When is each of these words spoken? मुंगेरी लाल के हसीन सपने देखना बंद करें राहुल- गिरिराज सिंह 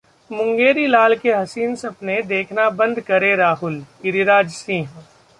मुंगेरी 0.31 0.85
लाल 0.87 1.15
के 1.15 1.31
हसीन 1.33 1.75
सपने 1.75 2.21
देखना 2.21 2.69
बंद 2.79 2.99
करें 3.01 3.35
राहुल- 3.35 3.83
गिरिराज 4.03 4.49
सिंह 4.51 4.87